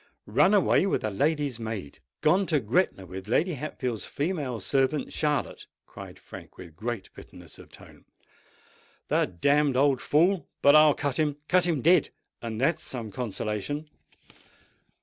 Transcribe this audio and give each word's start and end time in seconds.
"Run 0.25 0.55
away 0.55 0.87
with 0.87 1.03
a 1.03 1.11
lady's 1.11 1.59
maid—gone 1.59 2.47
to 2.47 2.59
Gretna 2.59 3.05
with 3.05 3.27
Lady 3.27 3.53
Hatfield's 3.53 4.03
female 4.03 4.59
servant 4.59 5.13
Charlotte!" 5.13 5.67
cried 5.85 6.17
Frank, 6.17 6.57
with 6.57 6.75
great 6.75 7.13
bitterness 7.13 7.59
of 7.59 7.69
tone. 7.69 8.05
"The 9.09 9.27
damned 9.27 9.75
old 9.77 10.01
fool!—but 10.01 10.75
I'll 10.75 10.95
cut 10.95 11.19
him—cut 11.19 11.67
him 11.67 11.83
dead—and 11.83 12.59
that's 12.59 12.81
some 12.81 13.11
consolation." 13.11 13.91